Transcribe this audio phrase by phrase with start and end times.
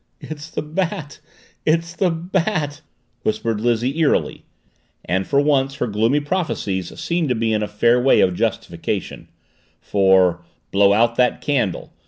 [0.19, 1.19] "It's the Bat
[1.63, 2.81] it's the Bat!"
[3.21, 4.43] whispered Lizzie eerily,
[5.05, 9.27] and, for once her gloomy prophecies seemed to be in a fair way of justification,
[9.79, 11.93] for "Blow out that candle!"